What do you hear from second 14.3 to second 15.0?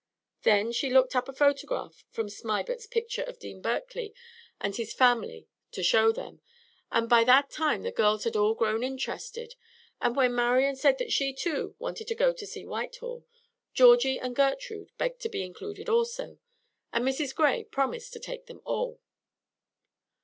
Gertrude